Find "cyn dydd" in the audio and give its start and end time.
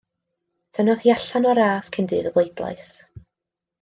1.97-2.31